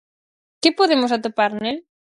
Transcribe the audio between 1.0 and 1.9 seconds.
atopar nel?